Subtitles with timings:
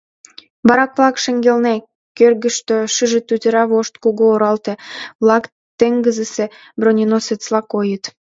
[0.67, 1.75] Барак-влак шеҥгелне,
[2.17, 5.43] кӧргыштӧ, шыже тӱтыра вошт кугу оралте-влак
[5.79, 6.45] теҥызысе
[6.79, 8.03] броненосецла койыт.